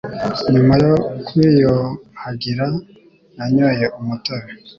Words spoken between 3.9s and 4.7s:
umutobe.